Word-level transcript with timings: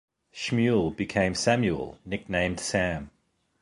Schmuel 0.33 0.89
became 0.97 1.35
Samuel, 1.35 1.99
nicknamed 2.07 2.59
Sam. 2.59 3.11